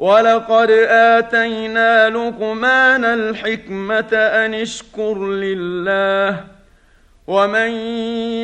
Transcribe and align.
ولقد 0.00 0.70
اتينا 0.70 2.10
لقمان 2.10 3.04
الحكمه 3.04 4.12
ان 4.12 4.54
اشكر 4.54 5.26
لله 5.26 6.44
ومن 7.26 7.70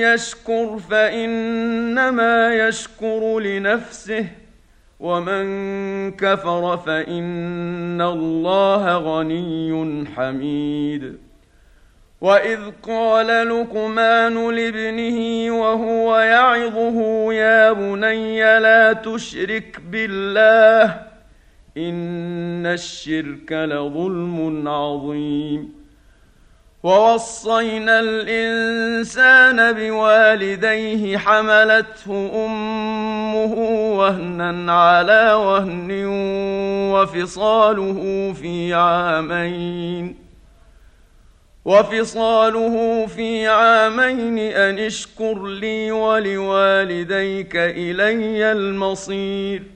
يشكر 0.05 0.79
فانما 0.91 2.55
يشكر 2.55 3.39
لنفسه 3.41 4.27
ومن 5.01 5.47
كفر 6.13 6.77
فان 6.77 8.01
الله 8.01 8.97
غني 8.99 10.05
حميد 10.17 11.17
واذ 12.21 12.61
قال 12.83 13.49
لقمان 13.49 14.51
لابنه 14.55 15.51
وهو 15.61 16.19
يعظه 16.19 17.33
يا 17.33 17.73
بني 17.73 18.61
لا 18.61 18.93
تشرك 18.93 19.81
بالله 19.91 21.16
إن 21.77 22.67
الشرك 22.67 23.53
لظلم 23.53 24.69
عظيم. 24.69 25.73
ووصينا 26.83 28.01
الإنسان 28.01 29.73
بوالديه 29.73 31.19
حملته 31.19 32.31
أمه 32.47 33.55
وهنا 33.99 34.73
على 34.73 35.33
وهن 35.33 36.05
وفصاله 36.93 38.33
في 38.33 38.75
عامين. 38.75 40.17
وفصاله 41.65 43.07
في 43.07 43.47
عامين 43.47 44.39
أن 44.39 44.79
اشكر 44.79 45.47
لي 45.47 45.91
ولوالديك 45.91 47.57
إلي 47.57 48.53
المصير. 48.53 49.76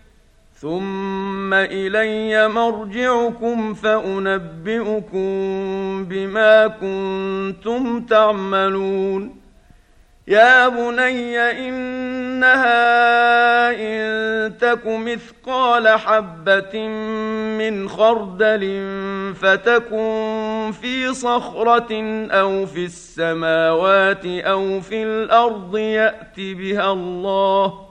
ثم 0.61 1.53
الي 1.53 2.47
مرجعكم 2.47 3.73
فانبئكم 3.73 5.25
بما 6.05 6.67
كنتم 6.67 8.05
تعملون 8.05 9.35
يا 10.27 10.67
بني 10.67 11.37
انها 11.39 12.71
ان 13.71 14.57
تك 14.57 14.81
مثقال 14.85 15.87
حبه 15.87 16.87
من 17.57 17.89
خردل 17.89 18.93
فتكن 19.41 20.71
في 20.81 21.13
صخره 21.13 22.25
أو 22.31 22.65
في 22.65 22.85
السماوات 22.85 24.25
أو 24.25 24.81
في 24.81 25.03
الأرض 25.03 25.77
يات 25.77 26.35
بها 26.37 26.91
الله 26.93 27.90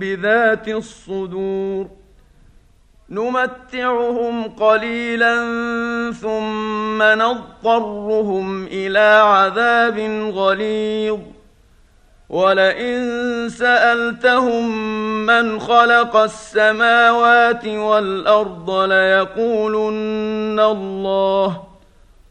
بذات 0.00 0.68
الصدور. 0.68 1.88
نمتعهم 3.10 4.42
قليلا 4.42 5.36
ثم 6.12 7.02
نضطرهم 7.02 8.66
إلى 8.66 9.22
عذاب 9.24 9.98
غليظ. 10.34 11.18
ولئن 12.28 13.48
سألتهم 13.48 14.78
من 15.26 15.60
خلق 15.60 16.16
السماوات 16.16 17.66
والأرض 17.66 18.70
ليقولن 18.70 20.60
الله. 20.60 21.62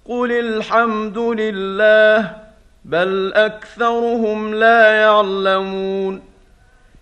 قل 0.10 0.31
الحمد 0.31 1.18
لله 1.18 2.36
بل 2.86 3.33
أكثرهم 3.33 4.54
لا 4.56 4.92
يعلمون. 4.92 6.29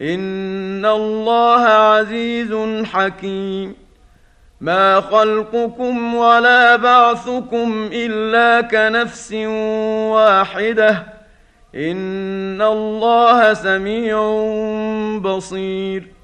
ان 0.00 0.86
الله 0.86 1.60
عزيز 1.60 2.54
حكيم. 2.84 3.76
ما 4.60 5.00
خلقكم 5.00 6.14
ولا 6.14 6.76
بعثكم 6.76 7.88
الا 7.92 8.60
كنفس 8.60 9.32
واحدة. 10.12 11.06
ان 11.74 12.62
الله 12.62 13.54
سميع 13.54 14.18
بصير. 15.22 16.20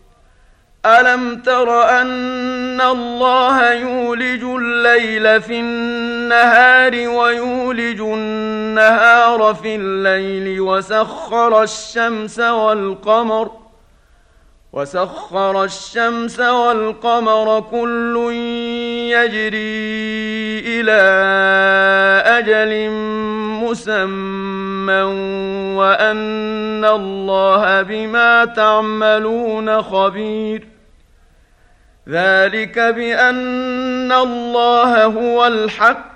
الم 0.86 1.42
تر 1.42 2.00
ان 2.00 2.80
الله 2.80 3.72
يولج 3.72 4.42
الليل 4.42 5.42
في 5.42 5.60
النهار 5.60 7.08
ويولج 7.08 8.00
النهار 8.00 9.54
في 9.54 9.74
الليل 9.76 10.60
وسخر 10.60 11.62
الشمس 11.62 12.38
والقمر 12.40 13.65
وسخر 14.76 15.64
الشمس 15.64 16.40
والقمر 16.40 17.60
كل 17.60 18.32
يجري 19.10 20.58
إلى 20.80 21.02
أجل 22.26 22.90
مسمى 23.64 25.02
وأن 25.80 26.84
الله 26.84 27.82
بما 27.82 28.44
تعملون 28.44 29.82
خبير. 29.82 30.68
ذلك 32.08 32.78
بأن 32.78 34.12
الله 34.12 35.04
هو 35.04 35.46
الحق 35.46 36.15